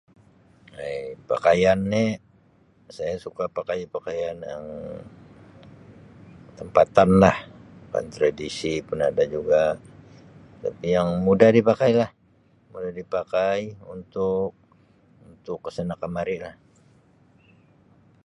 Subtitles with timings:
[0.77, 2.09] Hey pakaian ni'
[2.95, 4.65] saya suka pakai pakaian yang
[6.59, 7.37] tempatan lah
[7.91, 9.61] pakaian tradisi pun ada juga
[10.63, 12.09] tapi yang mudah dipakai lah
[12.71, 13.59] mudah dipakai
[13.95, 14.47] untuk
[15.29, 16.55] untuk kesana kemari lah.